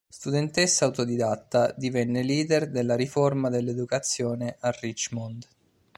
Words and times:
Studentessa 0.09 0.85
autodidatta, 0.85 1.71
divenne 1.77 2.23
leader 2.23 2.67
della 2.71 2.95
riforma 2.95 3.49
dell'educazione 3.51 4.55
a 4.61 4.71
Richmond. 4.71 5.47